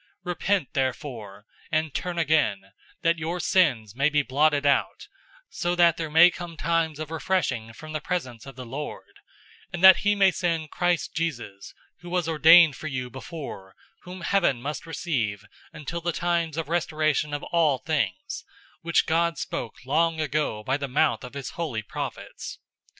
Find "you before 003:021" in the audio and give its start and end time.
12.87-14.01